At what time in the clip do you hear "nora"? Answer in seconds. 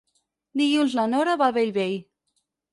1.13-1.37